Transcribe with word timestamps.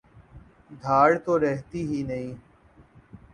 دھاڑ 0.83 1.09
تو 1.25 1.33
رہتی 1.39 1.81
ہی 1.89 2.01
نہیں۔ 2.03 2.33